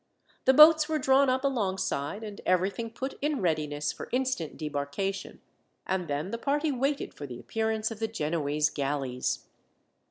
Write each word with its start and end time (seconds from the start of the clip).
The 0.45 0.53
boats 0.55 0.89
were 0.89 0.97
drawn 0.97 1.29
up 1.29 1.45
alongside, 1.45 2.23
and 2.23 2.41
everything 2.43 2.89
put 2.89 3.19
in 3.21 3.39
readiness 3.39 3.91
for 3.91 4.09
instant 4.11 4.57
debarkation, 4.57 5.41
and 5.85 6.07
then 6.07 6.31
the 6.31 6.39
party 6.39 6.71
waited 6.71 7.13
for 7.13 7.27
the 7.27 7.39
appearance 7.39 7.91
of 7.91 7.99
the 7.99 8.07
Genoese 8.07 8.71
galleys. 8.71 9.45